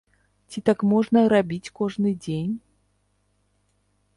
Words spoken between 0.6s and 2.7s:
так можна рабіць кожны дзень?